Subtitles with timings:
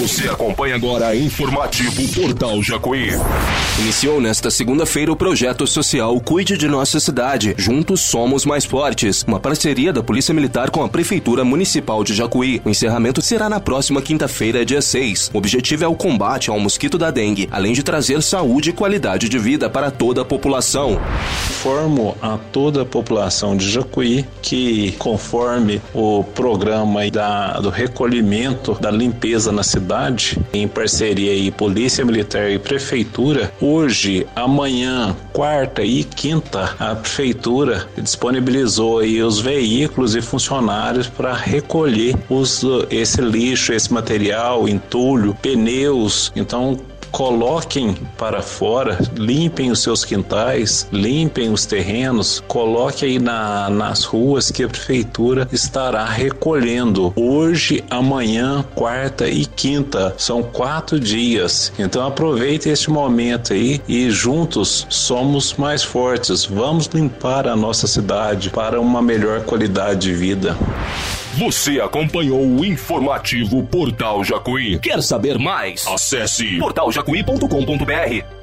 [0.00, 3.10] Você acompanha agora Informativo Portal Jacuí.
[3.80, 7.54] Iniciou nesta segunda-feira o projeto social Cuide de Nossa Cidade.
[7.58, 9.22] Juntos somos mais fortes.
[9.24, 12.62] Uma parceria da Polícia Militar com a Prefeitura Municipal de Jacuí.
[12.64, 15.32] O encerramento será na próxima quinta-feira, dia 6.
[15.34, 19.28] O objetivo é o combate ao mosquito da dengue, além de trazer saúde e qualidade
[19.28, 20.98] de vida para toda a população.
[21.60, 28.90] Informo a toda a população de Jacuí que, conforme o programa da, do recolhimento da
[28.90, 36.74] limpeza na cidade, em parceria aí Polícia Militar e Prefeitura, hoje, amanhã, quarta e quinta,
[36.78, 44.66] a Prefeitura disponibilizou aí os veículos e funcionários para recolher os, esse lixo, esse material,
[44.66, 46.32] entulho, pneus.
[46.34, 54.04] Então, coloquem para fora, limpem os seus quintais, limpem os terrenos, coloque aí na, nas
[54.04, 60.14] ruas que a prefeitura estará recolhendo hoje, amanhã, quarta e quinta.
[60.16, 61.72] São quatro dias.
[61.78, 66.44] Então aproveite este momento aí e juntos somos mais fortes.
[66.44, 70.56] Vamos limpar a nossa cidade para uma melhor qualidade de vida.
[71.40, 74.78] Você acompanhou o informativo Portal Jacuí.
[74.78, 75.86] Quer saber mais?
[75.86, 78.39] Acesse portaljacuí.com.br